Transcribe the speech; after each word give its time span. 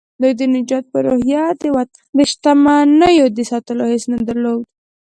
دوی 0.21 0.33
د 0.39 0.41
نجات 0.55 0.85
په 0.91 0.97
روحيه 1.05 1.43
د 1.61 1.63
وطن 1.75 2.01
د 2.17 2.19
شتمنيو 2.31 3.25
د 3.37 3.39
ساتلو 3.51 3.83
حس 3.91 4.03
نه 4.11 4.19
درلود. 4.27 4.61